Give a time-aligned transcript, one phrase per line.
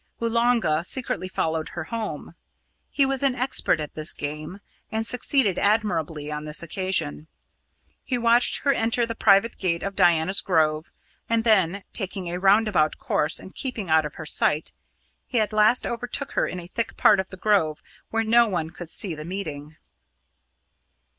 [0.19, 2.33] Oolanga secretly followed her home.
[2.89, 4.59] He was an expert at this game,
[4.91, 7.27] and succeeded admirably on this occasion.
[8.03, 10.91] He watched her enter the private gate of Diana's Grove,
[11.29, 14.71] and then, taking a roundabout course and keeping out of her sight,
[15.27, 18.71] he at last overtook her in a thick part of the Grove where no one
[18.71, 19.75] could see the meeting.